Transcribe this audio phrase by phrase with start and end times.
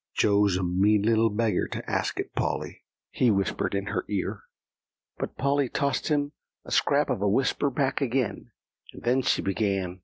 [0.15, 4.45] "Joe's a mean little beggar to ask it, Polly," he whispered in her ear.
[5.19, 6.31] But Polly tossed him
[6.65, 8.49] a scrap of a whisper back again,
[8.93, 9.99] and then she began.